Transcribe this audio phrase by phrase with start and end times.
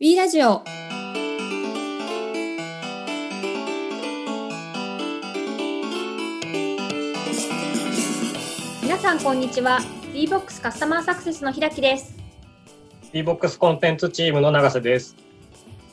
[0.00, 0.64] B ラジオ。
[8.82, 9.78] 皆さんこんにちは。
[10.12, 12.16] B-BOX カスタマーサクセスの平木です。
[13.12, 15.14] B-BOX コンテンツチームの永瀬です。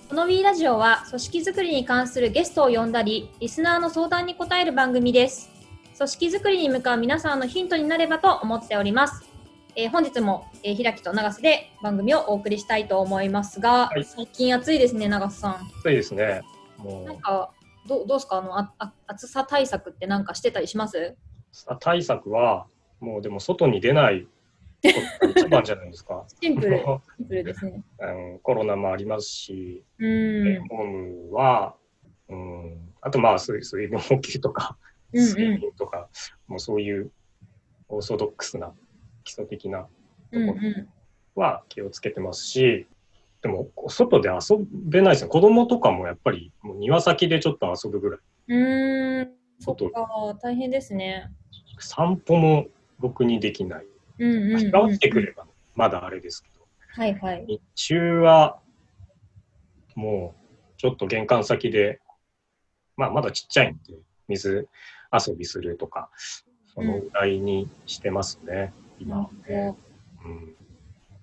[0.10, 5.52] この B ラジオは組織づくりに関するゲストを呼んだりリスナーの相談に答える番組です。
[5.96, 9.31] 組織づくりに向かう皆さんのヒントになればと思っております
[9.76, 14.04] えー本日も、えー、平木と永瀬で番組をお送りしたいと思いますが、はい。
[14.04, 15.70] 最近暑いですね永瀬さん。
[15.82, 16.42] そうですね。
[16.78, 17.06] もう。
[17.06, 17.52] なんか
[17.88, 18.38] どうどうですか？
[18.38, 21.16] あのああ暑さ対策ってなんかしてたりします？
[21.52, 22.68] さ対策は
[23.00, 24.28] もうでも外に出ない
[24.84, 26.26] 一番じゃないですか。
[26.42, 26.78] シンプル
[27.18, 27.82] シンプルですね。
[28.00, 31.76] うんコロナもありますし、ホームは、
[32.28, 34.78] うん、あとまあ水水分補給とか
[35.14, 35.62] うん睡うん。
[35.62, 36.10] 眠とか、
[36.48, 37.12] もうそういう
[37.90, 38.74] オーソドックスな
[39.24, 39.88] 基礎的な
[40.32, 40.90] うんう
[41.36, 42.88] は気をつけてますし、
[43.42, 45.30] でも外で遊べないですよ。
[45.30, 48.20] 子供とかもやっぱりもう庭先でちょっと遊ぶぐらい。
[48.54, 49.32] んうーん。
[49.60, 50.08] そっ外か
[50.42, 51.32] 大変ですね。
[51.80, 52.68] 散歩も
[53.00, 53.86] ろくにできない。
[54.20, 57.46] うんうん、うん、日が落ちてくればまだあれですけど、はいはい。
[57.48, 58.60] 日中は
[59.96, 62.00] もうちょっと玄関先で、
[62.98, 63.96] まあまだちっちゃいんで、
[64.28, 64.68] 水
[65.12, 66.10] 遊びするとか、
[66.74, 69.76] そのぐらいにしてますね、今はね。
[70.24, 70.56] うん。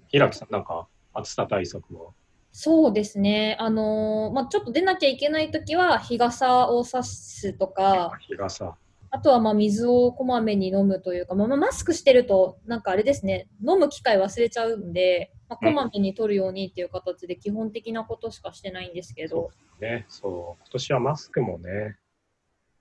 [0.09, 2.11] 平木さん、なんか暑さ対策は？
[2.51, 8.75] そうですねあのーまあちょっと出なきゃいけないときは日傘を差すとか日傘。
[9.11, 20.63] あとはまあ水をこまめに飲むというか、まあ、まあマスクしてるとなんかあれですね飲む機会忘れちゃうんで、まあ、こまめに取るようにっていう形で基本的なことしかしてないんですけど、ね、そう。
[20.63, 21.97] 今年はマスクもね、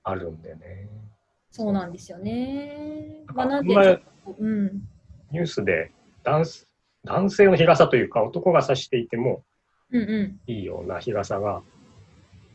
[0.03, 0.89] あるんでね。
[1.57, 3.23] そうなんですよね。
[3.33, 3.73] まあ、なんで
[4.37, 4.87] うん。
[5.31, 5.91] ニュースで
[6.23, 6.45] 男
[7.03, 9.43] 男性の日傘というか男が差していても
[9.91, 11.63] うんういいような日傘が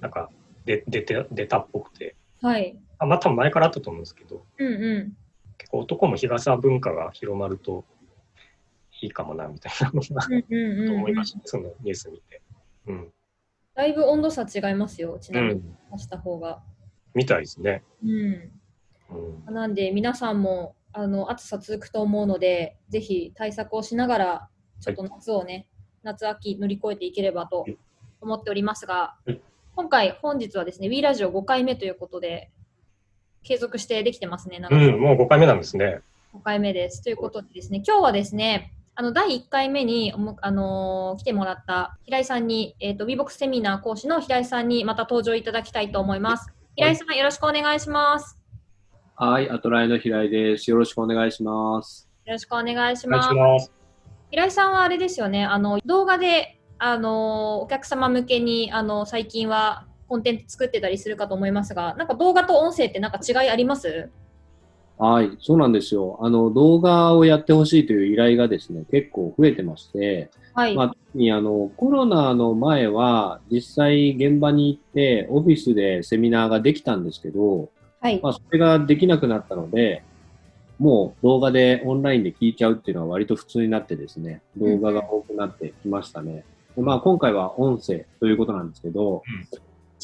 [0.01, 0.31] なんか
[0.67, 2.47] 出出て出たっぽくてん。
[2.47, 2.79] はい。
[2.99, 5.13] あまあ多分前からあったと思うんですけどうんう
[5.59, 7.85] 結構男も日傘文化が広まると
[9.01, 10.33] いいかもなみたいなのがん。
[10.33, 12.41] うんうんうん、とうん思いましたねそのニュース見て。
[12.87, 13.13] うん。
[13.75, 15.61] だいぶ温度差違いますよ、ちうなみに、
[15.95, 15.99] ん。
[15.99, 16.63] した方が。
[17.15, 17.83] みたいですね。
[18.05, 18.62] うん。
[19.15, 19.55] うん。
[19.55, 24.49] なんで、皆さんもあの暑さ続くと思うので、ぜひ対策をしながら、
[24.81, 25.67] ちょっと夏をね、
[26.03, 27.77] 夏秋乗り越えていければとはい
[28.23, 29.41] 思っておりますがはい、
[29.75, 32.51] 今回、本日はですね、W ラジオ5回目ということで、
[33.43, 36.01] 継続してできてますね、うん、もう5回目なんですね。
[36.35, 37.03] 5回目です。
[37.03, 46.53] ということでですね、今日はですね、あの第1回目にあのー来てもらった平井さんに、えっ、と、WeBox セミナー講師の平井さんにまた登場いただきたいと思います。
[46.77, 48.42] 平井さん、よろしくお願いします。
[49.25, 50.69] はい、アトライの平井です。
[50.69, 52.09] よろしくお願いします。
[52.25, 53.29] よろしくお願いします。
[53.29, 53.71] します。
[54.33, 64.11] 平井さんはあれですよね、あの動画で、あのーお客様向けに、あの最近はコンテンツ作ってたりするかと思いますが、なんか動画と音声ってなんか違いあります？
[64.99, 66.19] はい、そうなんですよ。
[66.21, 70.75] あの、動画をやってほしいという依頼がですね、結構増えてまして、はい。
[70.75, 77.71] まあ、特にあの、コロナの前は、実際現場に行って、オフィスでセミナーができたんですけど、
[78.03, 78.21] はい。
[78.23, 80.03] まあ、それができなくなったので、
[80.79, 86.45] もう動画でオンラインで聞いちゃうっていうのは割と普通になってですね、動画が多くなってきましたね。
[86.77, 89.23] でまあ、今回は音声ということなんですけど、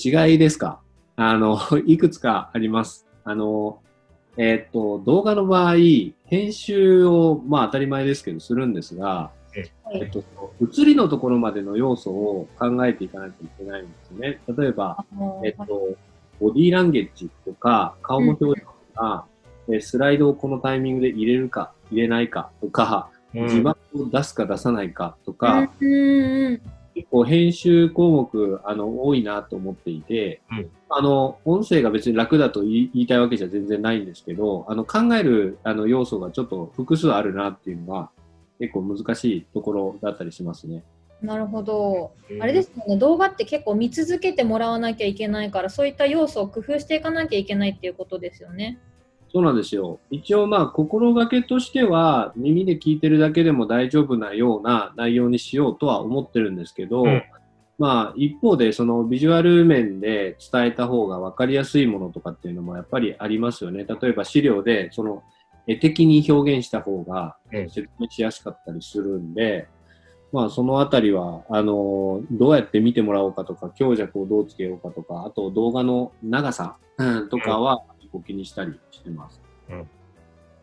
[0.03, 0.81] 違いですか？
[1.17, 3.07] あの、 いくつかあります。
[3.25, 3.81] あの、
[4.37, 5.75] えーっと、動画の場合、
[6.27, 9.33] 編集を、まあ当たり前ですけど、するんですが、
[9.85, 10.23] はいえっと、
[10.63, 14.41] 映りのところまでの要素を考えていかなきゃいけないんですね。
[14.57, 15.05] 例えば、
[15.45, 15.97] えっと、
[16.41, 18.61] ボディーランゲージとか、顔の表情と
[18.95, 19.27] か、
[19.71, 23.49] えスライドをこのタイミングで入れるか、入れないかとか、うん。
[23.49, 26.63] 字幕を出すか出さないかとか、うんうんうん。
[26.95, 30.71] 結構編集項目あの多いなと思っていて、うん。
[30.91, 38.11] あの音声が別に楽だと言い言いたいわけじゃ全然ないんですけどあの考えるあの要素がちょっと複数あるなっていうのは
[38.59, 40.83] 結構難しいところだったりしますね。
[41.23, 42.13] なるほど。
[42.31, 48.79] うんあれですよね、動画って結構見続けてもらわなきゃいけないから、そういった要素を工夫していかなきゃいけないっていうことですよね。
[49.33, 50.01] そうなんですよ。
[50.11, 57.23] 一応まあ心がけとしては耳で聞いてるだけでも大丈夫なような内容にしようとは思ってるんですけど、うん
[57.79, 63.85] まあ一方でそのビジュアル面で伝えた方が分かりやすいものとかっていうのもやっぱりありますよね。
[63.85, 65.23] 例えば資料でその
[65.69, 69.69] 絵的に表現した方がうん説明しやすかったりするんで、
[70.33, 77.83] まあそのあたりは、あのどうやって見てもらおうかとか、強弱をどうつけようかとか、あと動画の長さうんとかは、
[78.13, 79.41] お気にしたりしてます。
[79.69, 79.87] こ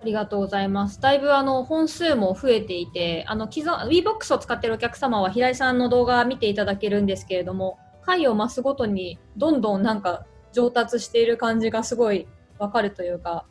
[0.01, 0.99] ありがとうございます。
[1.01, 12.27] だいぶあの本数も増えていて、あの既存 WeBox を使っているお客様は平井さんの動画見ていただけるんですけれども、回を増すごとにどんどんなんか上達している感じがすごい
[12.59, 13.45] わかるというか、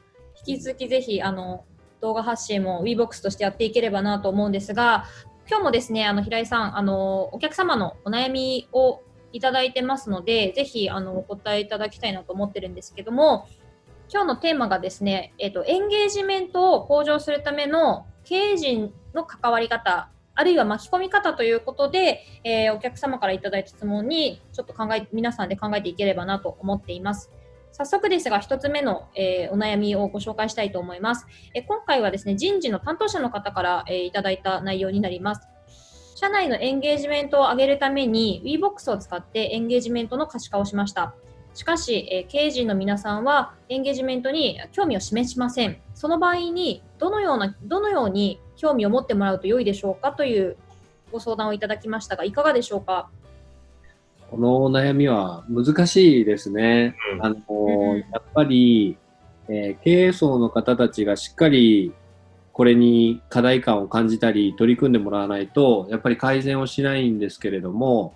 [0.47, 1.65] 引き続きぜひあの
[2.01, 5.07] 動画発信も WeBox としてやっていければなと思うんですが、
[5.47, 9.03] 今日もですね、あの平井さん、あのお客様のお悩みを
[9.33, 13.47] いただいてますので、ぜひあのお答えいただきたいなと思ってるんですけども、
[14.11, 27.31] 今日のテーマがですね、えっ、と、エンゲージメントを向上するための経営陣の関わり方、あるいは巻き込み方ということで、えーお客様からいただいた質問に、ちょっと考え、皆さんで考えていければなと思っています。
[27.77, 31.27] 早速ですが、一つ目の、えーお悩みをご紹介したいと思います。
[31.55, 35.49] えー今回はですね、人事の担当者の方から、えーいただいた内容になります。
[36.15, 41.17] 社内のエンゲージメントを上げるために WeBox を使ってエンゲージメントの可視化をしました。
[41.53, 45.81] しかし、えー経営陣の皆さんはエンゲージメントに興味を示しません。
[45.95, 50.57] その場合にどのようなどのように興味を持ってもらうと良いでしょうかという
[51.11, 53.11] ご相談をいただきましたが、いかがでしょうか？
[54.35, 56.97] このお悩みは難しいですね。
[57.15, 58.99] うんあのうんやっぱり、
[59.49, 61.93] えー経営層の方たちがしっかり
[62.53, 68.15] これに課題感を感じたり取り組んでもらわないとやっぱり改善をしないんですけれども、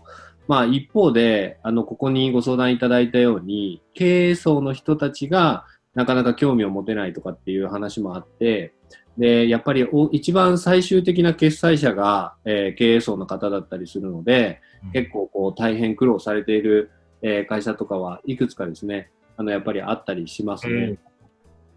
[0.48, 8.72] まあ、一方であのここにご相談いただいたように経営層の人たちがなかなか興味を持てないとかっていう話もあって
[9.18, 14.60] でやっぱりお一番最終的な決済者が、えー経営層の方だったりするので、
[14.92, 16.90] 結構こう大変苦労されている、
[17.22, 20.98] えー会社とかはいくつかですね、あのやっぱりあったりしますね。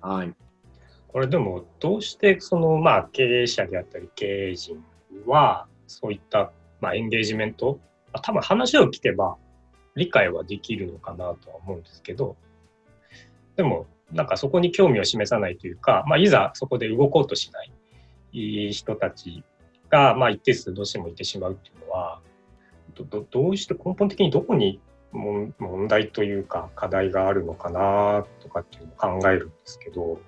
[0.01, 0.33] はい。
[1.11, 4.83] これでもどうしてそのまあ経営者であったり経営陣
[5.25, 7.79] はそういったまあエンゲージメント
[8.13, 9.35] まあ多分話を聞けば
[9.95, 12.37] 理解はできるのかなとは思うんですけど
[13.57, 19.43] でもなんかそこに興味を示さないというか、まあ、いざそこで動こうとしない人たち
[19.89, 22.21] がまあ一定数どうしてもいてしまうっていうのは
[23.09, 24.79] どどどうして根本的にどこに
[25.11, 30.19] 問問題というか課題があるのかなとかっていうのを考えるんですけど。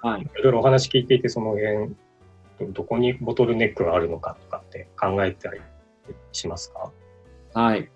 [0.00, 0.22] はい。
[0.22, 1.92] いろいろお話聞いていて、その辺、
[2.60, 5.60] どどこにボトルネックがあるのかとかって考えたり
[6.30, 6.92] しますか？
[7.52, 7.90] はい。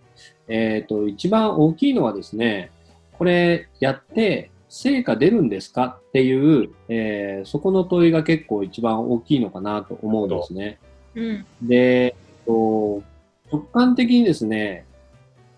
[0.48, 2.72] えっ、と、一番大きいのはですね、
[3.12, 10.80] これやって成果出るんですかっていう、えーそこの問いが結構一番大きいのかなと思うんですね。
[11.14, 11.46] うん。
[11.62, 13.02] で、えっと
[13.52, 14.86] 直感的にですね、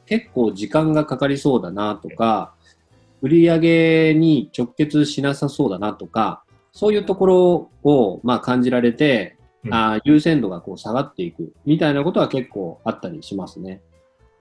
[0.07, 2.55] 結構時間がかかりそうだなとか、
[3.23, 6.43] 売り上げに直結しなさそうだなとか、
[6.73, 13.81] そういうところを、まあ、感じられて、うんあー優先度がこう下がっていくみたいなことは結構あったりしますね。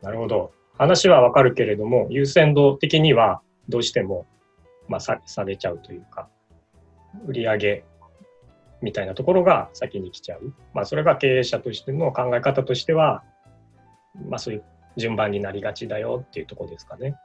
[0.01, 0.51] なるほど。
[0.77, 4.25] 話はわかるけれども、優先度的にはどうしても、
[4.89, 6.27] まあ、さされちゃうというか、
[7.25, 7.83] 売り上げ
[8.81, 10.53] みたいなところが先に来ちゃう。
[10.73, 13.23] まあ、それが経営者としての考え方としては、
[14.29, 14.63] まあ、そういう
[14.97, 17.15] 順番になりがちだよっていうところですかね。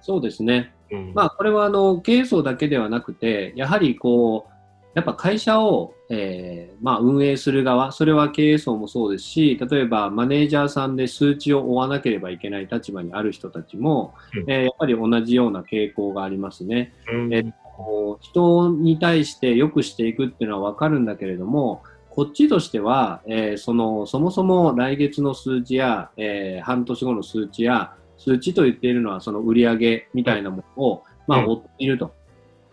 [0.00, 0.72] そうですね。
[0.90, 1.12] うん。
[1.14, 4.52] まあ、これはあの経営層だけではなくて、やはりこう、
[4.94, 16.92] やっぱ会社を、えーまあ、運営する側、それは経営層もそうですし、例えばマネージャーさんで数値を追わなければいけない立場にある人たちも、うんえーやっぱり同じような傾向がありますね。
[17.12, 17.44] うんえ
[17.76, 21.82] こう人に対して良くしていくっていうのは分かるんだけれども、
[22.18, 32.12] こっちとしては、えーそのそもそも来月の数値や、えー半年後の数値や、数値と言っているのはその売り上げみたいなものを、まあ、うん追っていると。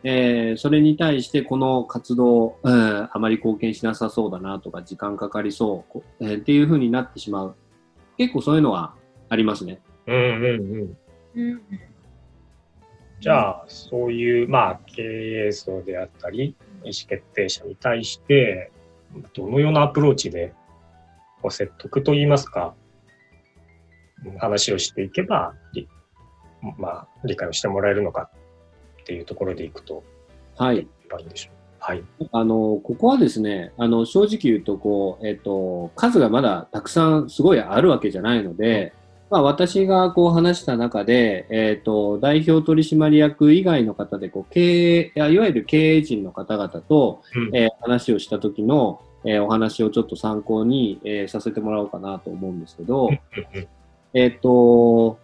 [0.03, 7.55] えーそれに対してこの活動、うん、あまり貢献しなさそうだなとか、時間かかりそう、こえーっていうふうになってしまう。
[8.17, 8.95] 結構そういうのは
[9.29, 9.79] ありますね。
[10.07, 10.97] うんうん
[11.35, 11.51] うん。
[11.51, 11.61] うん。
[13.19, 18.71] じゃあ、そういう、まあ、経営層であったり、意思決定者に対して、
[19.33, 20.53] どのようなアプローチで、
[21.41, 22.73] こう説得といいますか、
[24.25, 25.87] うん話をしていけば、り
[26.77, 28.29] まあ、理解をしてもらえるのか
[29.01, 30.03] っていうところでいくと、
[30.57, 30.79] はい。
[30.79, 30.87] い
[31.21, 31.55] いんでしょう。
[31.79, 32.03] はい。
[32.31, 38.93] あの、ここはですね、あの、正直言うと、こう、えっ、と、数がまだたくさんすごいあるわけじゃないので、
[39.29, 47.55] まあ、私がこう話した中で、えっ、と、代表取締役以外の方で、こう、経営、いわゆる経営陣の方々と、うん。
[47.55, 53.09] えー話をした時の、えーお話をちょっと参考に、えーさせてもらおうかなと思うんですけど、
[54.13, 55.17] えっ、と、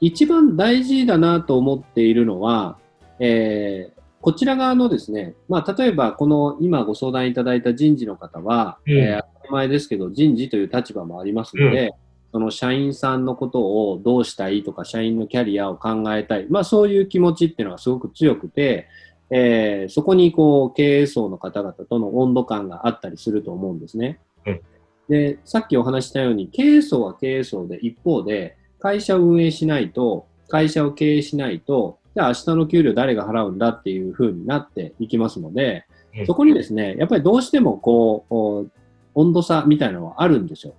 [0.00, 2.78] 一番大事だなと思っているのは、
[3.18, 8.92] えーこちら側のですね、まあ、例えばこの今ご相談いただいた人事の方は、うん。
[8.92, 11.92] えー当たり前ですけど人事という立場もありますので、
[12.32, 13.60] その社員さんのこと
[13.90, 18.88] をどうしたいとか、社員のキャリアを考えたい、まあ、そういう気持ちっていうのがすごく強くて、
[19.30, 24.18] えーそこにこう経営層の方々との温度感があったりすると思うんですね。
[24.46, 24.60] うん
[25.08, 38.70] で、さっきお話ししたように、経営層は経営層で、一方で、会社を運営しないと、会社を経営しないと、じゃあ明日の給料誰が払うんだっていう風になっていきますのでう、んそこにですね、やっぱりどうしてもこう
[39.14, 40.74] 温度差みたいなのはあるんですよ。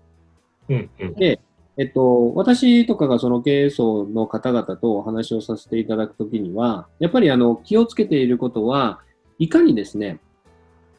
[0.69, 1.13] うんうん。
[1.15, 1.39] で、
[1.77, 8.99] えっと、私とかがその経営層の方々とお話をさせていただくときには、やっぱりあの気をつけていることは、
[9.39, 10.19] いかにですね、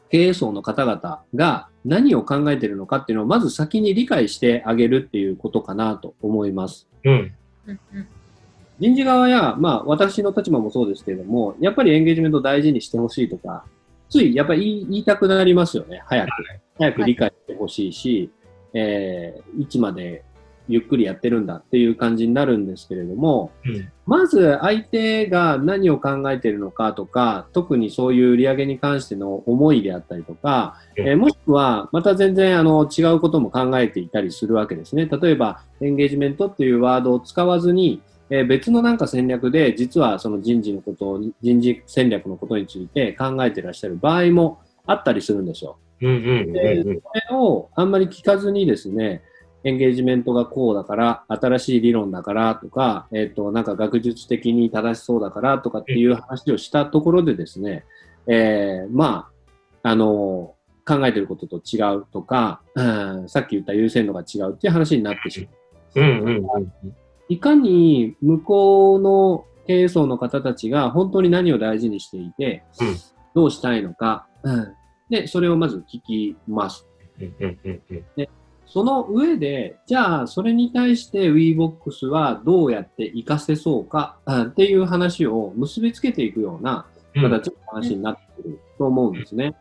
[0.09, 6.87] 経営層の方々が何を考えているのかっていうのをまず先に理解してあげるっていうことかなと思います。
[7.03, 7.33] うん。
[8.79, 13.63] 人事側や、まあ私の立場もそうですけれども、やっぱりエンゲージメントを大事にしてほしいとか、
[14.09, 16.29] ついやっぱり言い言いたくなりますよね、早く。
[16.77, 18.29] 早く理解してほしいし、
[18.75, 20.23] えーいつまで
[20.67, 35.07] ゆっくりやってるんだっていう感じになるんですけれども、うんまず相手が何を考えているのかとか、特にそういう売り上げに関しての思いであったりとか、うんえーもしくはまた全然あの違うことも考えていたりするわけですね。
[35.07, 45.77] 例えば、エンゲージメントっていうワードを使わずに、えー別のなんか戦略で、実はその人事のことを、人事戦略のことについて考えていらっしゃる場合もあったりするんですよ。
[46.01, 49.23] うんうんうんうんそれをあんまり聞かずにですね、
[49.63, 57.83] エンゲージメントがこうだから、新しい理論だからとか、えっ、と、なんか学術的に正しそうだからとかっていう話をしたところでですね、
[58.27, 59.29] えーま
[59.83, 60.55] あ、あの、
[60.87, 65.47] 考えてることと違うとか、うんさっき言った優先度が違うっていう話になってし
[65.95, 66.05] まう。
[66.05, 66.95] うんうんうん
[67.27, 72.95] いかに向こうの経営層の方たちが本当に何を大事にしていて、うん。
[73.33, 74.73] どうしたいのか、うん
[75.09, 76.87] で、それをまず聞きます。
[77.19, 77.81] うんうんうん
[78.17, 78.27] うん
[78.67, 89.55] その上で、じゃあ、それに対して WeBox はどうやって活かせそうか、うんっていう話を結びつけていくようなうん形の話になってくると思うんですね。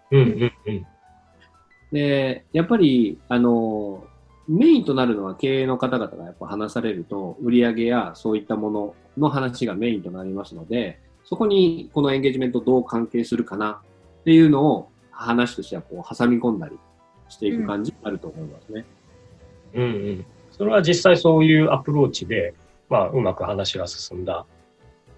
[1.93, 4.05] で、やっぱり、あの、
[4.49, 13.81] メインとなるのは経営の方々がやっぱ話されると、売上やそういったものの話がメインとなりますので、そこにこのエンゲージメントどう関係するかな
[14.21, 16.78] っていうのを話としてはこう挟み込んだり
[17.28, 18.85] していく感じになると思いますね。
[19.75, 22.54] うんうんそれは実際そういうアプローチで、
[22.88, 24.47] まあ、うまく話が進んだ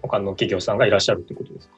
[0.01, 1.75] 他の企業さんがいらっしゃるってことですか？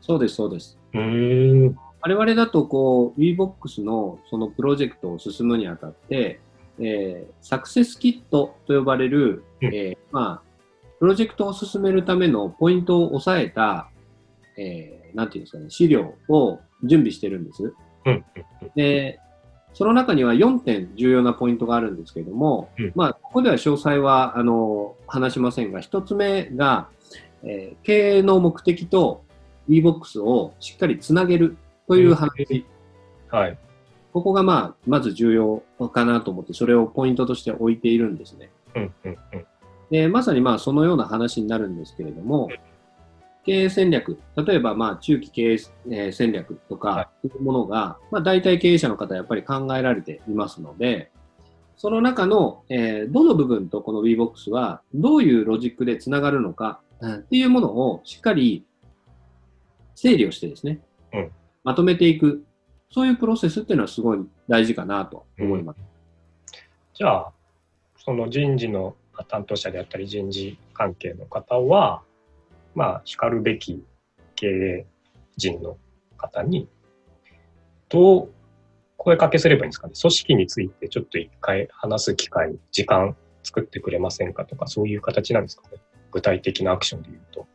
[0.00, 0.78] そうです、そうです。
[0.94, 1.78] うーん。
[2.02, 6.40] 我々だとこう WeBox のそのプロジェクトを進むにあたって、
[6.78, 10.42] えーサクセスキットと呼ばれる、うんえーまあ、
[11.00, 13.90] プロジェクトを進めるためのポイントを押さえた、
[14.56, 17.74] えーなんていうんですかね、資料を準備してるんです。
[18.06, 18.24] うんうん
[18.74, 19.20] で、
[19.72, 26.88] その中には4点重要なポイントがあるんですけれども、うんまあ、ここでは詳細は、あの、話しませんが、1つ目が、
[27.42, 29.24] えー経営の目的と
[29.68, 31.56] WeBox をしっかりつなげる
[31.88, 32.66] という話。
[33.28, 33.58] はい。
[34.12, 38.50] ここがまあ、まず重要かなと思って、それをポイントとして置いているんですね。
[38.74, 39.46] うんうんうん
[39.90, 42.48] で、まさにまあ、そのような話になるんですけれども、
[43.44, 45.56] 経営戦略、例えばまあ、中期経営
[45.90, 51.10] えー戦略とはか、いうものが、まあ、大体経営者の方はやっぱり考えられていますので、
[51.76, 57.14] その中の、えーどの部分とこの WeBox は、どういうロジックでつながるのか、うん。
[57.14, 58.66] っていうものをしっかり
[59.94, 60.80] 整理をしてですね、
[61.14, 61.30] うん。
[61.64, 62.44] まとめていく、
[62.90, 64.18] そういうプロセスっていうのはすごい
[64.48, 65.80] 大事かなと思います。
[66.92, 67.32] じゃあ、
[67.96, 68.94] その人事の
[69.28, 72.02] 担当者であったり人事関係の方は、
[72.74, 73.84] まあ、叱るべき
[74.36, 74.86] 経営
[75.36, 75.76] 人の
[76.16, 76.68] 方に、
[77.88, 78.30] どう
[78.96, 79.94] 声かけすればいいんですかね？
[80.00, 85.78] 組織についてちょっと一回話す機会、時間作ってくれませんかとか、そういう形なんですかね？
[86.12, 87.46] 具体的なアクションで言うと。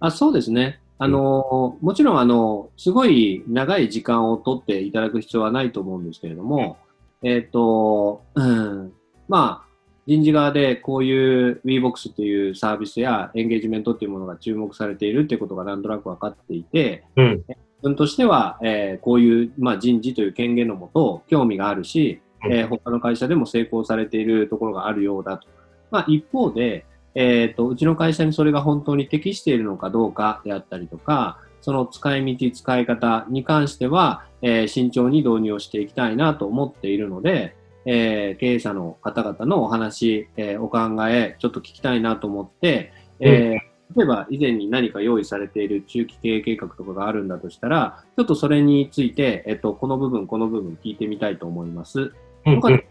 [0.00, 0.80] あそうですね。
[0.98, 6.76] あの、もちろん、あの、すごい長い時間を取っていただく必要はないと思うんですけれども、
[7.22, 8.92] えっ、と、うん、
[9.28, 9.67] まあ、
[10.08, 17.44] 人事側でこういう WeBox っていうサービスやエンゲージメントっていうものが注目されているっていうことがなんとなく分かっていて、うん。
[17.46, 25.46] 自分としては、えーこういう、まあ、人事という権限のもと興味があるし、うんえー他の会社でも成功されているところがあるようだと。
[25.90, 37.57] まあ、一方で、えー、とうちの会社にそれが本当に適しているのかどうかであったりとか、その使い道、使い方に関しては、えー慎重に導入をしていきたいなと思っているので、
[37.90, 52.12] えー経営者の方々のお話、えーお考え、ちょっと聞きたいなと思って、えー例えば以前に何か用意されている中期経営計画とかがあるんだとしたら、ちょっとそれについて、えっと、この部分、この部分聞いてみたいと思います。
[52.44, 52.86] うんとかで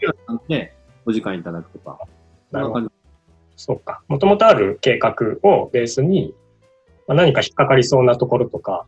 [0.47, 0.73] で
[1.05, 1.99] お時間いただくとか。
[2.51, 2.91] なるほど
[3.55, 4.01] そうか。
[4.07, 5.13] もともとある計画
[5.43, 6.33] をベースに、
[7.07, 8.87] まあ、何か引っかかりそうなところとか、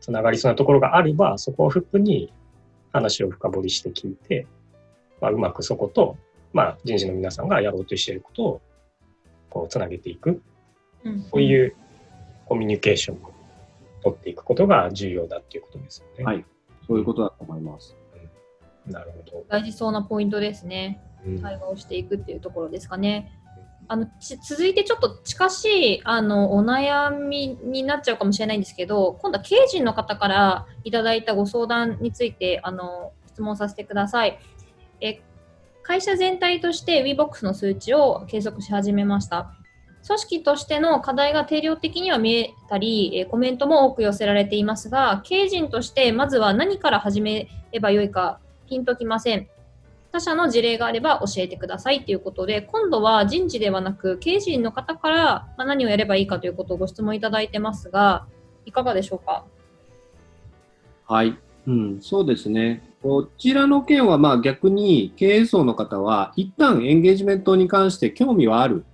[0.00, 2.32] つながりそうなところがあれば、そこをフックに
[2.92, 4.46] 話を深掘りして聞いて、
[5.20, 6.16] まあ、うまくそこと、
[6.52, 8.60] まあ、人事の皆さんがやろうとしていることを
[9.50, 10.42] こうつなげていく、
[11.04, 11.74] うん、そういう
[12.46, 13.32] コミュニケーションを
[14.02, 16.24] 取っていくことが重要だっていうことですよね。
[16.24, 16.44] はい、
[16.86, 17.96] そういうことだと思います。
[18.86, 19.44] うん、なるほど。
[19.48, 21.00] 大事そうなポイントですね。
[21.42, 23.32] 対話をしていくっていうところですかね。
[23.90, 24.06] あの
[24.46, 34.38] 続いてちょっと近しいあのお悩みになっちゃうかもしれないんですけど今度は経営陣の方からいただいたご相談についてあの質問させてください。
[35.00, 35.20] え
[35.82, 39.52] 会社全体として WeBox の数値を計測し始めました。
[40.06, 48.38] 組織としての課題が定量的には見えたり、コメントも多く寄せられていますが、経営陣としてまずは何から始めればよいか
[48.68, 49.48] ピンときません。
[50.12, 58.26] 他社の事例があれば教えてくださいということで、今度は人事ではなく、経営陣の方から何をやればいいかということをご質問いただいてますが、
[58.64, 59.44] いかがでしょうか？
[61.06, 61.36] はい、
[61.66, 62.87] うん、そうですね。
[63.02, 68.84] こちらの件はまあ逆に経営層の方は一旦エンゲージメントに関して興味はある、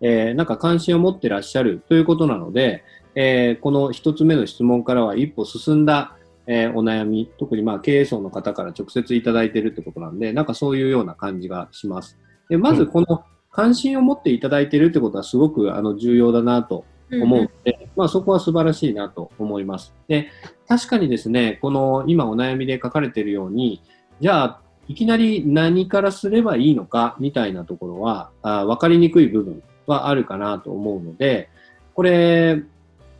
[0.00, 6.16] えー、なんか関心を持ってらっしゃるということなので、えー、この一つ目の質問からは一歩進んだ
[6.52, 12.18] えー、お悩み、特にまあ経営層の方から直接いただいているってことなんで、なんかそういうような感じがします。
[12.48, 19.94] でまずこの関心を持っていただいているってことはすごくあの重要だなと思うので、うん、まあ、そこは素晴らしいなと思います。
[20.08, 20.28] で
[20.68, 23.82] 確かにですね、この今お悩みで書かれているように、
[24.20, 31.48] じゃあいきなり何からすればいいのかみたいなところはあ分かりにくい部分はあるかなと思うので、
[31.94, 32.62] これ、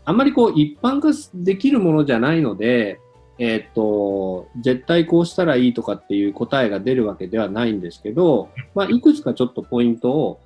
[0.04, 3.00] あんまりこう一般化できるものじゃないので、
[3.38, 10.40] えっ、と、絶対こうしたらいいとかっていう答えが出るわけではないんですけど、まあ、いくつかちょっとポイントを、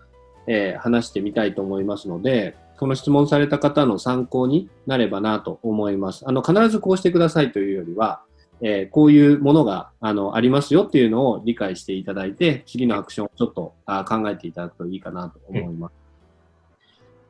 [0.47, 6.23] えー、話してみたいと思いますので、この質問された方の参考になればなと思います。
[6.29, 8.21] あの、必ずこうしてくださいというよりは、
[8.61, 15.95] えー、こういうものがあのありますよっていうのを理解していただいて、次のアクションをちょっとあ考えていただくといいかなと思います。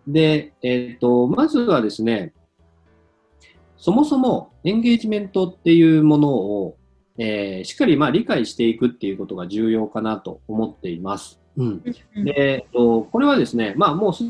[0.09, 2.33] で、えっ、ー、と、まずはですね、
[3.77, 6.77] そもそもエンゲージメントっていうものを、
[7.17, 11.41] えー、しっかりまあ理解していくっていうことが重要かなと思っています。
[11.57, 11.95] うん、で、
[12.37, 14.25] えっと、これはですね、まあもうす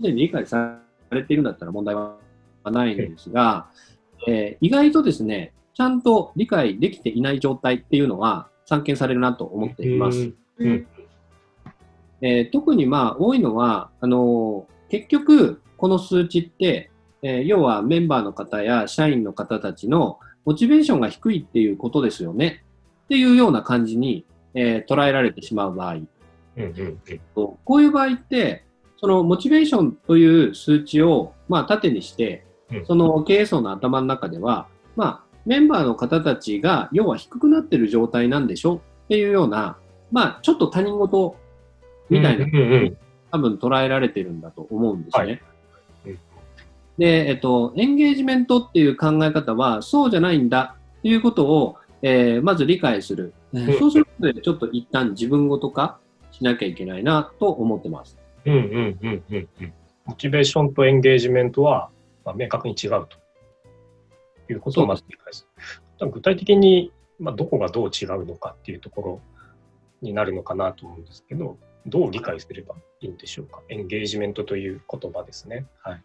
[0.00, 0.78] でに理解さ
[1.10, 2.16] れているんだったら問題は
[2.64, 3.68] ないんですが、
[4.26, 10.32] えー、意外とですね、ちゃんと理解できていない状態っていうのは散見されるなと思っています。
[10.58, 10.86] うん、
[12.22, 16.90] えー、特にまあ多いのは、あのー、結局この数値って
[17.22, 22.62] えー、要はメンバーの方や社員の方たちのモチベーションが低いっていうことですよね。
[23.06, 26.06] っていうような感じに、えー、捉えられてしまう場合、うん
[26.56, 27.00] うん。
[27.34, 28.64] こういう場合って
[28.98, 32.44] そのモチベーションという数値を、まあ、縦にして、
[32.86, 39.78] その経営層の頭の中では、まあ、メンバーの方たちが要は低くなってる状態なんでしょっていうような、
[40.10, 41.36] まあ、ちょっと他人事
[42.10, 42.46] みたいな、
[43.30, 45.24] 多分捉えられてるんだと思うんですね。
[45.24, 45.42] はい
[46.98, 53.34] で、えっと、エンゲージメントっていう考え方はそうじゃないんだっていうことを、えー、まず理解する。
[53.78, 55.98] そうすることで、ちょっと一旦自分ごと化
[56.32, 58.16] しなきゃいけないなと思ってます。
[58.46, 59.74] うんうんうんうんうん。
[60.06, 61.90] モチベーションとエンゲージメントは、
[62.24, 63.08] まあ、明確に違うと
[64.50, 65.46] いうことをまず理解す
[66.00, 66.10] る。
[66.10, 69.20] 具体的に、まあ、どこがどう違うのかっていうところ
[70.00, 73.62] になるのかなと思うんですけど、どう理解すればいいんでしょうか？
[73.68, 75.66] エンゲージメントという言葉ですね。
[75.82, 76.02] はい。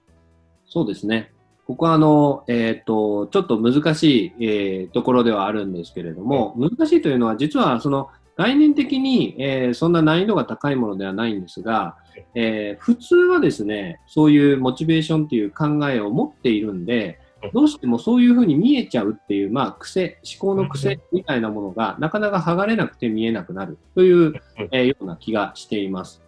[0.65, 1.33] そうですね。
[1.67, 11.97] ここはあの、えっ、ー、と、ちょっと難しい、えー、ところではあるんですけれども、難しいというのは実はその概念的に、えー、そんな難易度が高いものではないんですが、
[12.35, 17.19] えー、普通はですね、そういうモチベーションっていう考えを持っているんで、
[17.53, 23.77] どうしてもそういうふうに見えちゃうっていう、まあ、癖、思考の癖みたいなものがなかなか剥がれなくて見えなくなる。
[23.95, 24.33] という、
[24.71, 26.21] えー、ような気がしています。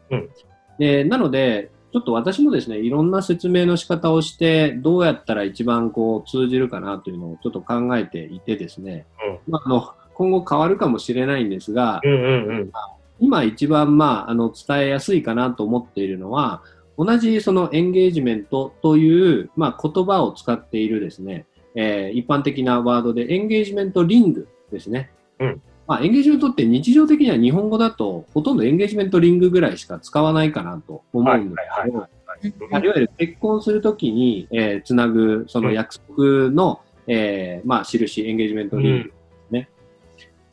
[0.80, 9.06] でなので、ちょっと私もですね、いろんな説明の仕方をして、どうやったら一番こう通じるかなというのをちょっと考えていてですね、
[9.48, 12.72] うん、まあ、あの今後変わるかもしれないんですが、うんうんうん、
[13.20, 16.62] 今一番、まあ、あの伝えやすいかなと思っているのは、
[16.98, 21.46] 同じそのエンゲージメントという、まあ、言葉を使っているですね、
[21.76, 25.12] えー、一般的なワードでエンゲージメントリングですね。
[25.40, 25.62] うん。
[25.88, 39.14] まあ、エンゲージメントって日常的には日本語だとほとんどエンゲージメントリングぐらいしか使わないかなと思うんですけど、いわゆる結婚するときに、えー、つなぐその約束の、うん、えー、まあ、印、エンゲージメントリング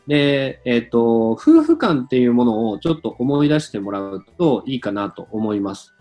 [0.07, 5.95] でえっ、ー、と、夫婦間っていうものをちょっと思い出してもらうといいかなと思います。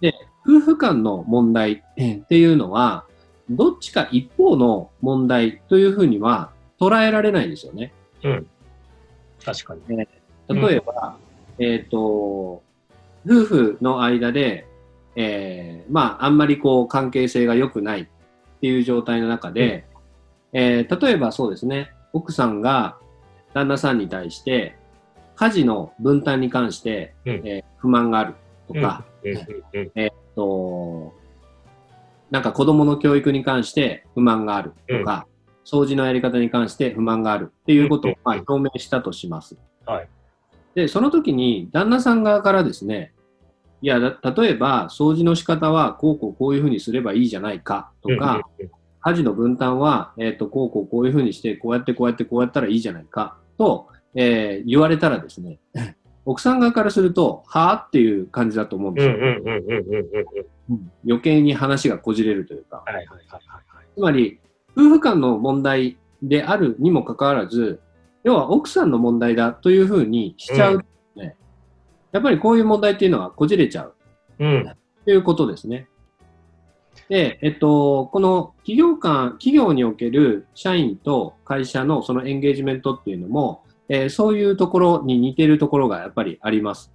[0.00, 0.14] で、
[0.46, 3.04] 夫婦間の問題っていうのは、
[3.50, 7.92] どっちか一方の問題というふうには捉えられないですよね。
[8.22, 8.46] うん。
[9.44, 9.96] 確かに。
[9.96, 10.06] 例
[10.76, 11.16] えば、
[11.58, 14.66] えっ、と、夫婦の間で、
[15.16, 18.06] えーまあ、あんまりこう関係性が良くないっ
[18.60, 19.84] ていう状態の中で、
[20.52, 22.98] えー例えばそうですね、奥さんが
[23.56, 24.76] 旦那さんに対して、
[25.34, 27.42] 家事の分担に関して、うん。
[27.46, 28.34] えー不満がある
[28.66, 29.32] とか、うん。
[29.32, 29.92] うん。
[29.94, 30.10] うん。
[30.34, 31.14] と、
[32.30, 35.26] なんか子供の教育に関して不満があるとか、
[35.64, 39.56] 掃除のやり方に関して不満があるっていうことをまあ表明したとします。
[39.86, 40.08] はい。
[40.74, 43.12] で、その時に旦那さん側からですね、
[43.80, 48.70] いや、だ例えば掃除の仕方はこうこうこういうふうにすればいいじゃないかとか、うん。
[49.00, 55.58] 家事の分担は、えっ、と、こうこうこういうふうにして、こうやってこうやってこうやったらいいじゃないかと、えー言われたらですね、
[56.24, 59.14] 奥さん側からすると、はぁっていう感じだと思うんですよ。
[59.14, 60.06] うんうんうんうんうんうん
[60.68, 60.74] うん。
[60.74, 62.84] うん余計に話がこじれるというか。
[63.94, 64.40] つまり、
[64.76, 67.80] 夫婦間の問題であるにもかかわらず、
[68.24, 71.36] 要は奥さんの問題だというふうにしちゃう、ね
[72.10, 73.94] やっぱりこういう問題っていうのはこじれちゃう
[74.40, 74.76] うん。
[75.04, 75.88] ということですね。
[77.08, 86.90] で、えっと、この企業間、企業における社員と会社のそのエンゲージメントっていうのも、えーそういうところに似てるところがやっぱりあります。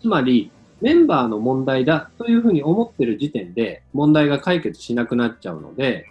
[0.00, 6.06] つまり、メンバーの問題だというふうに思ってる時点で問題が解決しなくなっちゃうので、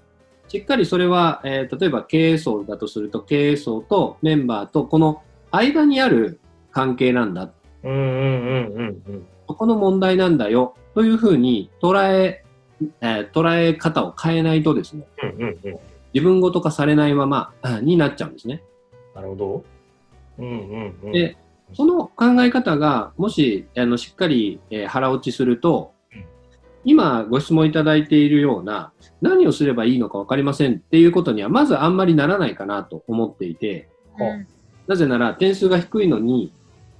[0.47, 6.39] しっかりそれは、えー例えば経営層だとすると経営層とメンバーとこの間にある
[6.71, 7.51] 関係なんだ、
[7.83, 9.27] うんうんうんうんうん。
[9.47, 12.43] そこの問題なんだよというふうに捉え
[12.99, 15.79] えー捉え方を変えないとですね、うんうんうん。
[16.13, 18.61] 自分ごと化されないままあになっちゃうんですね。
[19.15, 19.63] なるほど。
[20.39, 21.11] うんうんうん。
[21.13, 21.37] で、
[21.71, 26.25] その考え方がもしあのしっかり、えー腹落ちするとうん、
[26.83, 33.87] 今ご質問いただいているような何をすればいいのか分かりませんっていうことにはまずあんまりならないかなと思っていて、
[34.19, 34.47] うん
[34.85, 36.51] なぜなら点数が低いのに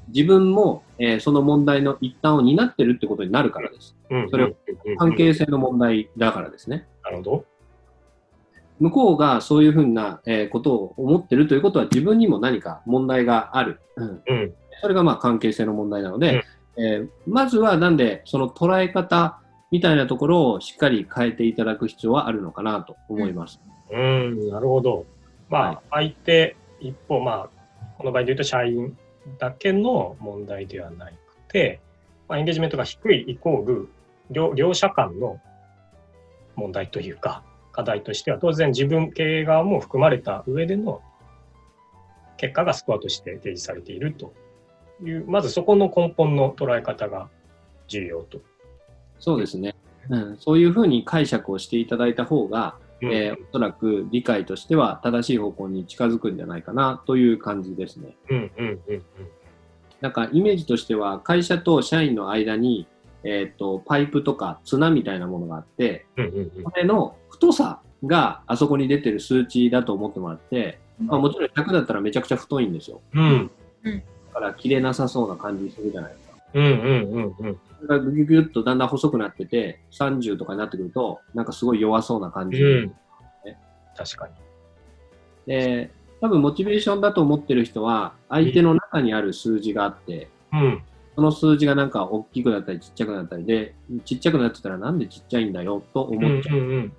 [0.10, 3.96] 自分も、えーその問題の一端を担ってるってことになるからです。
[4.10, 4.54] うんそれをうん
[4.86, 6.88] うんうん関係性の問題だからですね。
[7.04, 7.46] なるほど。
[8.80, 13.80] 向こうがそういうふうな、えーことを思ってるということは自分にも何か問題がある。
[13.96, 14.54] うんうん。
[14.82, 16.44] それがまあ関係性の問題なので、
[16.78, 19.40] えーまずはなんでその捉え方
[19.72, 23.62] みたいなところをしっかり変えていただく必要はあるのかなと思います。
[23.92, 25.06] うん、なるほど。
[25.50, 27.50] まはいあ、相手、一方、まあ、
[27.98, 28.98] この場合で言うと社員
[29.38, 31.14] だけの問題ではなく
[31.48, 31.80] て、
[32.28, 33.90] まあ、エンゲージメントが低いイコール、
[34.32, 35.40] 両両者間の
[36.56, 41.02] 問題というか、課題としては、当然自分経営側も含まれた上での
[42.38, 44.34] 結果がスコアとして提示されていると
[45.04, 47.30] いう、まずそこの根本の捉え方が
[47.88, 48.40] 重要と。
[49.20, 49.76] そうですね。
[50.10, 58.16] うん、そういうふうに解釈をしていただいた方が、えーおそらく理解としては正しい方向に近づくんじゃないかなという感じですね。
[58.30, 59.02] うんうんうん
[60.02, 62.88] なんかイメージとしては会社と社員の間に、
[63.26, 73.02] えー、とパイプとか綱みたいなものがあって、うんうんうんこれの太さがあそこに出てる数値だと思ってもらって、まあ、もちろん100だったらめちゃくちゃ太いんですよ。
[73.14, 73.52] うん
[73.84, 76.29] だから切れなさそうな感じするじゃないですか。
[76.54, 76.72] うんうん
[77.12, 82.62] うんうんそれがぐぎゅぐぎゅっとだんだん細くなってて、30とかになってくると、なんかすごい弱そうな感じ。
[82.62, 82.96] うん
[83.96, 84.34] 確かに。
[85.46, 90.82] で、多分モチベーションだと思ってる人は、相手の中にある数字があって、うん
[91.16, 96.58] その数字がなんか大きくなったりちっちゃくなったりで、ちっちゃくなってたらなんでちっちゃいんだよと思っちゃう。
[96.58, 96.94] うんうん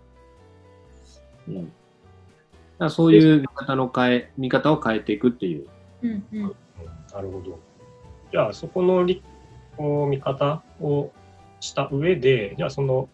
[1.49, 1.73] うん
[2.81, 5.67] だからそういう見方の変え、見方を変えていくっていう。
[6.03, 6.57] うんうんうん
[7.13, 7.59] なるほど。
[8.31, 9.23] じゃあ、そこのり
[9.81, 11.11] こう見方を
[11.61, 13.09] した上で、じゃあ、その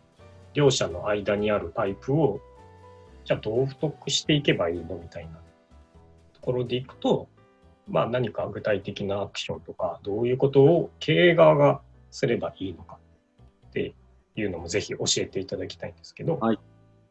[0.52, 2.40] 両者の間にあるパイプを、
[3.24, 5.34] じゃあ、どう太くしていけばいいのみたいな
[6.34, 7.28] ところでいくと、
[7.86, 12.98] まあ、何か具体的なアクションとか、どういうことを経営側がすればいいのか
[13.68, 13.94] って
[14.34, 16.36] いうのもぜひ教えていただきたいんですけど。
[16.38, 16.58] はい。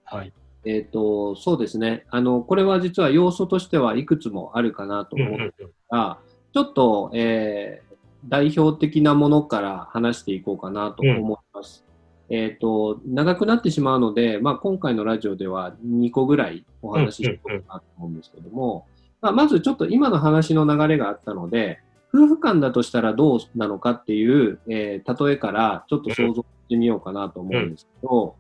[0.04, 0.34] はい。
[0.66, 2.06] えっ、と、そうですね。
[2.10, 6.20] あの、これは実は要素としてはいくつもあるかなとうんう思うんんうんが、
[6.54, 7.85] ちょっと、えー
[8.28, 11.86] 代表的なものから話していこうかなと思います。
[12.30, 18.88] えっ、と、長くなってしまうので、まあ、今回のラジオでは2個ぐらいお話ししていこうかなと思うんですけども、
[19.22, 21.80] まあ、まずちょっと今の話の流れがあったので、
[22.14, 28.36] 夫婦間だとしたらどうなのかっていう、えー例えからちょっと想像してみようかなと思うんですけど、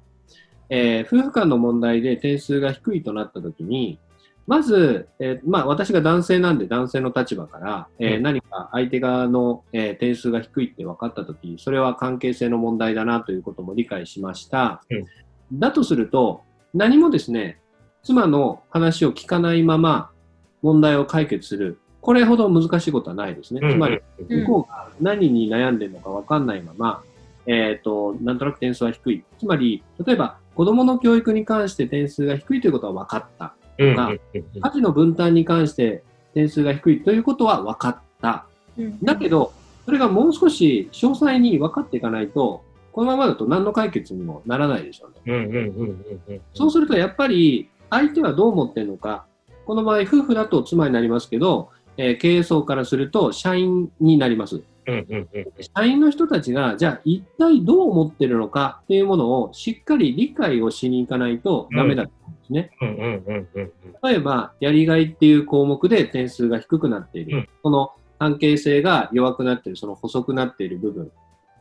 [0.69, 3.99] えー夫婦間の問題で点数が低いとなったときに、
[4.47, 14.83] まず、えーまあ、私が男性なんで男性の立場から、えーうん何か相手側の、えー点数が低いって分かったとき、それは関係性の問題だなということも理解しました。
[14.89, 15.05] うん
[15.53, 16.41] だとすると、
[16.73, 17.59] 何もですね、
[18.03, 20.09] 妻の話を聞かないまま
[20.61, 21.79] 問題を解決する。
[22.01, 23.61] これほど難しいことはないですね。
[23.61, 27.03] つまり、うん向こうが何に悩んでるのか分かんないまま、
[27.47, 29.23] えっ、と、なんとなく点数は低い。
[29.37, 33.55] つまり、例えば、子供の教育に関して点数が低いということは分かった。
[33.77, 38.45] うんうんがうんうん家事の分担に関して点数が低いということは分かった。
[38.77, 39.53] うんだけど、
[39.85, 45.37] それがもう少し詳細に分かっていかないと、このままだと何の解決にもならないでしょうね。
[45.37, 49.25] うんうんうんうんうんそうするとやっぱり相手はどう思ってるのか、
[49.65, 54.61] この場合夫婦だと妻になりますけど、えー経営層からすると社員になります。
[54.87, 62.71] うんうんうん社員の人たちが、じゃあ一体どう思ってるのかっていうものをしっかり理解をしに行かないとダメだと思うんですね。
[62.81, 63.71] うんうんうんうん
[64.03, 67.37] 例えば、やりがいっていう項目で点数が低くなっている。
[67.37, 71.11] うんその関係性が弱くなっている、その細くなっている部分。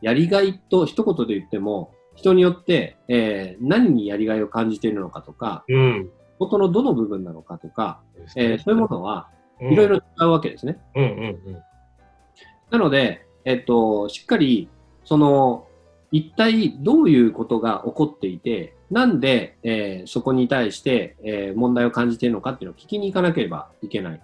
[0.01, 6.09] やりがいと一言で言っても、人によって、えー何にやりがいを感じているのかとか、うん
[6.39, 7.99] ことのどの部分なのかとか、
[8.37, 9.27] えーそういうものは
[9.59, 10.79] うんいろいろ違うわけですね。
[10.95, 11.63] うんうん
[12.71, 14.69] なので、えっと、しっかり、
[15.03, 15.67] その、
[16.11, 24.21] 一体どういうことが起こっていて、なんで、えーそこに対して、えー問題を感じているのかっていうのを聞きに行かなければいけない。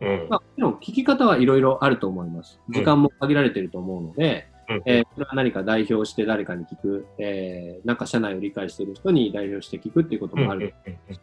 [0.00, 0.26] うん。
[0.28, 2.58] まあ、もちろん聞き方はいろいろあると思います。
[2.70, 4.82] 時間も限られていると思うので、うん。
[4.86, 10.74] えーそれは何か代表して誰かに聞く、えーなんか社内を理解している人に代表して聞くっていうこともある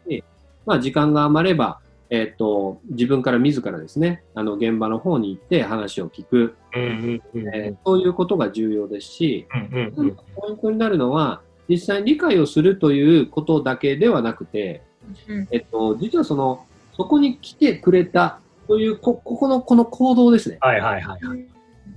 [0.08, 0.24] し、
[0.64, 14.82] まあ、時間が余れば、えっ、と、自分から自らですね、あの、現場の方に行って話を聞く、うんうんうんえーそういうことが重要ですし、うんうんポイントになるのは、実際に理解をするということだけではなくて、
[15.28, 16.64] うんえっと、実はその、
[16.96, 20.58] そこに来てくれたという、こ、ここの、この行動ですね。
[20.60, 21.46] はいはいはいはい。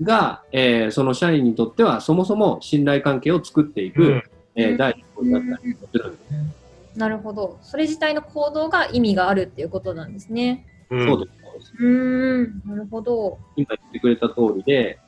[0.01, 4.23] が、えーその社員にとっては、そもそも信頼関係を作っていく、うん
[4.55, 6.60] えー第一歩だったりするんです。
[6.95, 7.57] なるほど。
[7.61, 10.65] それ自体の行動が意味があるっていうことなんですね。
[10.89, 11.73] うんそうです。
[11.79, 13.37] うーん、なるほど。
[13.55, 14.99] 今言ってくれた通りで、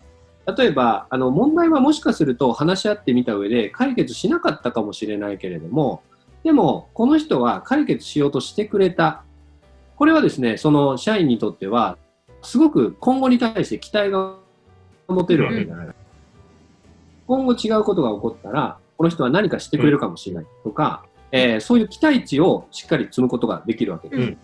[0.57, 6.03] 例えば、あの、問題はもしかすると話し合ってみた上で解決しなかったかもしれないけれども、
[6.43, 9.23] でも、この人は解決しようとしてくれた。
[9.95, 11.97] これはですね、その社員にとっては、
[12.41, 14.35] すごく今後に対して期待が
[15.07, 15.87] 持てるわけじゃない。
[17.25, 24.21] 今後違うことが起こったら、この人は何かしてくれるかもしれないとか、えーそういう期待値をしっかり積むことができるわけです。
[24.21, 24.37] うん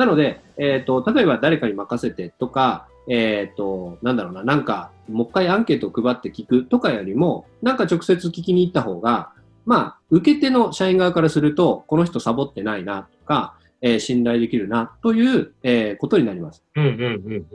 [0.00, 9.32] なので、えっ、と、例えば誰かに任せてとか、えっ、と、なんだろうな、なんか、もう一回アンケートを配って聞くとかよりも、なんか直接聞きに行った方が、
[9.66, 16.64] まあ、受け手の社員側からすると、この人サボってないなとか、えー信頼できるなという、えーことになります。
[16.76, 17.46] うんうんうんうん。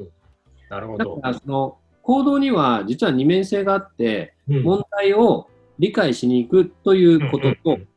[0.70, 1.16] なるほど。
[1.16, 5.48] だから、その、行動には実は二面性があって、うん問題を
[5.80, 7.88] 理解しに行くということとうんうんうん、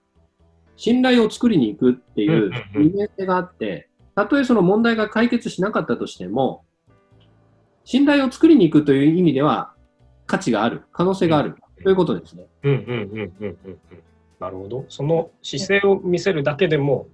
[0.78, 6.64] 信頼を作りに行くっていう二面性があって、たとえその問題が解決しなかったとしても、
[7.84, 9.74] 信頼を作りに行くという意味では
[10.26, 12.46] 価値がある、可能性があるということですね。
[12.62, 13.78] うんうんうんうんうんうん。
[14.38, 14.84] なるほど。
[14.88, 17.08] その姿勢を見せるだけでも、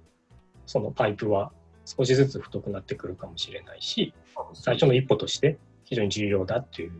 [0.67, 1.51] そのパイプは
[1.85, 4.13] 少しずつ太くなってくるかもしれないし、
[4.53, 6.91] 最初の一歩として非常に重要だっていう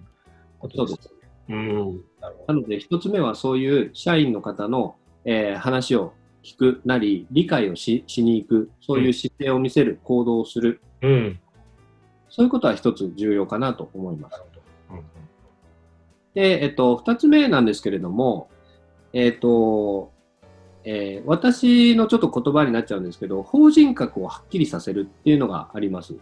[0.57, 1.09] ことそうです。
[1.09, 1.15] です。
[1.49, 2.01] うん。
[2.21, 2.53] なるほど。
[2.55, 6.13] なので、一つ目はそういう社員の方の、えー話を
[6.45, 11.39] 聞くなり、理解をししに行く、そういう姿勢を見せる、行動をする、うん。
[12.29, 14.41] そういうことは一つ重要かなと思います。
[14.91, 14.99] うん
[16.35, 18.49] で、えっと、二つ目なんですけれども、
[19.13, 20.11] えっと、
[20.83, 26.13] えー私のちょっと言葉になっちゃうんですけど、法人格をはっきりさせるっていうのがあります。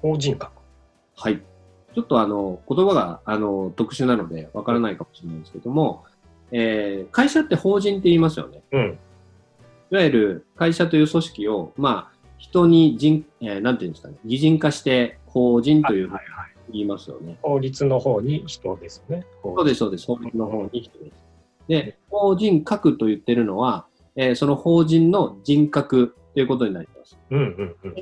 [0.00, 0.50] 法人格。
[1.14, 1.42] はい。
[1.94, 6.04] ちょっとあの、言葉があの特殊なのでわからないかもしれないんですけども、
[6.50, 8.62] えー会社って法人って言いますよね。
[8.72, 8.98] うん。
[9.94, 16.54] いわゆる会社という組織を、まあ、人に人、えーなんていうんですかね、擬人化して法人というふうにはいはい。
[16.72, 17.38] 言いますよね。
[17.42, 19.24] 法律の方に人ですね。
[19.40, 20.06] そうです、そうです。
[20.08, 21.12] 法律の方に人です。
[21.68, 27.16] で、法人格と言ってるのは、えーその法人の人格ということになります。
[27.30, 27.94] うんうんうん。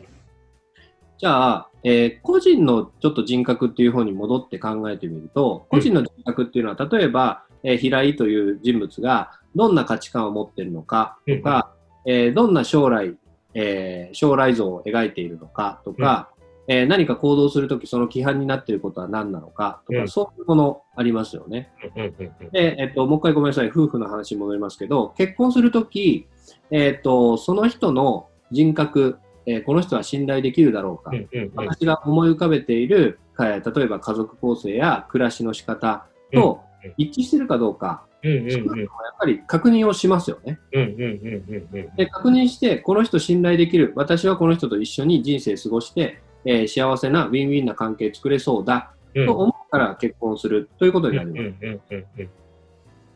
[1.19, 11.75] じゃあ、えー個人のちょっと人格っていう方に戻って考えてみると、個人の人格っていうのは、例えば、えー平井という人物がどんな価値観を持っているのかとか、
[12.07, 13.15] えーどんな将来、
[13.55, 16.31] えー将来像を描いているのかとか、
[16.69, 20.09] えー何か行動するときその規範になっていることは何なのかとか、うん。
[20.09, 21.71] そういうものありますよね。
[21.97, 26.27] うんうんうんで、えっと、もう一回ごめんなさい、夫婦の話に戻りますけど、結婚するとき、
[26.71, 31.53] えっと、その人の人格、えーこの人は信頼できるだろうか、うんうんうん。
[31.55, 36.95] 私が思い浮かべている、か例えば家族構成や暮らしの仕方とうんうん。
[36.97, 38.81] 一致しているかどうか、うんうんうん。
[38.81, 40.59] やっぱり確認をしますよね。
[40.73, 41.01] うんうんうん
[41.49, 41.97] うんうん。
[41.97, 51.65] で、確認して、この人信頼できる、私はこの人と一緒に人生過ごして、えー幸せなウィンウィンな関係作れそうだうんと思ったら結婚するということうんになります。
[51.65, 52.31] うんうんうんうん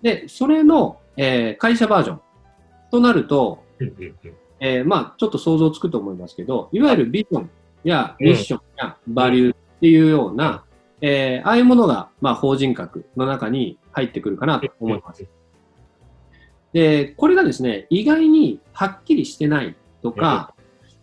[0.02, 2.20] で、それの、えー会社バージョン
[2.90, 7.50] となると、うんうんうんえーまあ、ちょっと想像つくと思いますけど、いわゆるビジョン
[7.84, 10.64] やミッションやバリューっていうような、
[11.00, 15.26] えーああいうものが、まあ、法人格の中に入ってくるかなと思います。
[16.72, 20.54] で、これがですね、意外にはっきりしてないとか、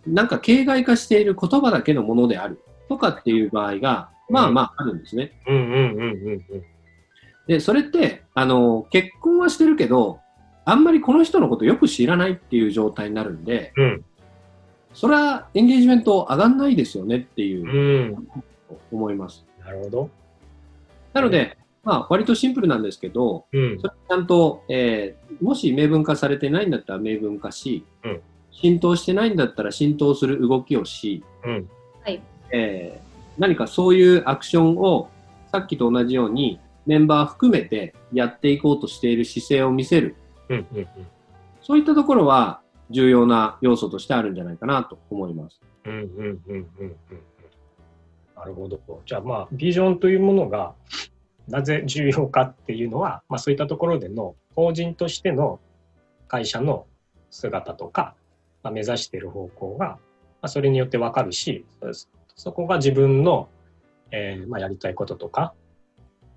[0.05, 5.31] なんか形骸化している言葉だけのものであるとかっていう場合が、まあまああるんですね。
[7.47, 10.19] で、それって、あの、結婚はしてるけど、
[10.65, 14.05] あんまりこの人のことよく知らないっていう状態になるんで、うん
[14.93, 18.27] それはエンゲージメント上がんないですよねっていううん。
[18.91, 19.43] 思います。
[19.59, 20.09] なるほど。
[21.13, 31.69] なので、まあ、割とシンプルなんですけど、うんそれちゃんと、えーもし明文化されてないんだったら明文化し、うん浸透してないんだったら浸透する動きをし、うん
[32.03, 32.21] はい。
[32.51, 35.09] えー何かそういうアクションを
[35.51, 40.15] さっきと同じようにメンバー含めてやっていこうとしている姿勢を見せる。
[40.49, 40.87] うんうんうん
[41.61, 45.61] そういったところは重要な要素としてあるんじゃないかなと思います。
[45.85, 46.95] うんうんうんうんうんうん
[48.35, 48.79] なるほど。
[49.05, 50.73] じゃあまあビジョンというものが
[51.47, 55.59] なぜ重要かっていうのは、まあ、そういったところでの法人としての
[56.27, 56.85] 会社の
[57.29, 58.15] 姿とか、
[58.63, 59.99] まあ、目指している方向が、ま
[60.43, 61.65] あ、それによって分かるし
[62.35, 63.49] そこが自分の、
[64.11, 65.53] えーまあ、やりたいこととか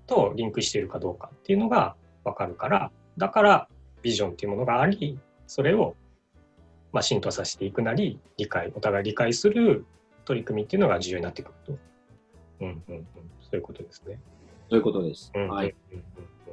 [0.07, 3.67] とリンクしているかどうかっていうのが分かるからだから
[4.01, 5.95] ビジョンっていうものがありそれを
[6.91, 9.85] ま、浸透させていくなり理解お互い理解する
[10.25, 11.77] 取り組みっていうのが重要になってくると、
[12.61, 13.05] うんうんうん、
[13.41, 14.19] そういうことですね。
[14.69, 15.31] そういうことです。
[15.35, 15.75] はい。
[15.93, 16.03] うん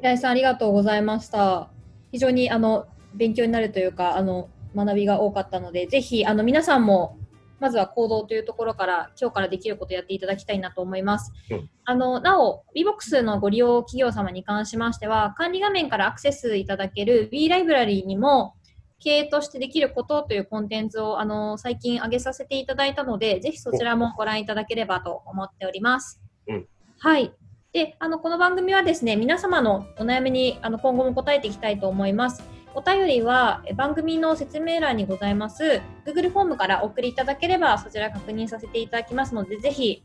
[0.00, 1.70] 平井さんありがとうございました。
[2.12, 7.16] 非常にあの勉強になるというかあの学びが多かったので、ぜひあの皆さんも
[7.58, 11.32] まずは行動というところから今日からできることをやっていただきたいなと思います。
[11.50, 18.54] うんあのなお VBOX のご利用企業様に関しましては管理画面からアクセスいただける B ライブラリーにも
[19.00, 26.20] 経営としてできることというコンテンツをあの最近上げさせていただいたので、ぜひそちらもご覧いただければと思っております。
[26.46, 26.66] うん
[26.98, 27.34] はい。
[27.74, 32.42] で、あの、この番組はですね、皆様のお悩みにあの今後も答えていきたいと思います。
[32.72, 40.02] お便りはえ番組の説明欄にございます Google フォームからお送りいただければそちら確認させていただきますので、ぜひ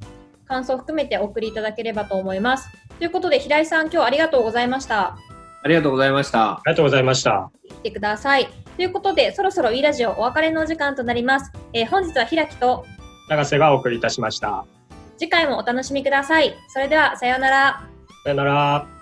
[0.48, 2.70] 感想を含めてお送りいただければと思います。
[2.98, 5.16] ということで、平井さん、今日はありがとうございました。
[5.62, 6.54] ありがとうございました。
[6.54, 7.52] ありがとうございました。
[7.70, 8.48] 来てください。
[8.78, 11.52] ということで、そろそろ WE ラジオお別れのお時間となります。
[11.74, 12.86] えー本日は平木と
[13.30, 14.79] 永瀬がお送りいたしました。
[15.20, 16.56] 次回もお楽しみください。
[16.70, 17.84] それでは、さようなら。
[18.24, 18.99] さよなら。